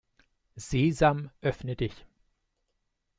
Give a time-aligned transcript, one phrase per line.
[0.57, 2.07] Sesam, öffne dich!